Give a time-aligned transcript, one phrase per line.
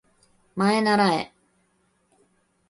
[0.71, 1.31] まえならえ